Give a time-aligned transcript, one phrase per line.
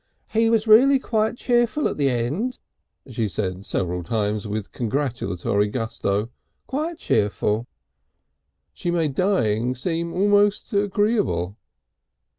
[0.31, 2.57] "He was really quite cheerful at the end,"
[3.07, 6.31] she said several times, with congratulatory gusto,
[6.65, 7.67] "quite cheerful."
[8.73, 11.55] She made dying seem almost agreeable.